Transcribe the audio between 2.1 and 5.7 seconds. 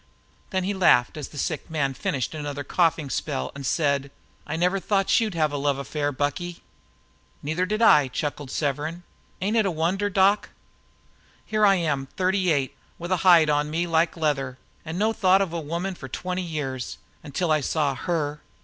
another coughing spell, and said: "I never thought you'd have a